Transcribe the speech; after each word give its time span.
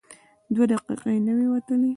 دوه 0.53 0.65
دقیقې 0.71 1.15
نه 1.25 1.33
وې 1.37 1.47
وتلې. 1.51 1.89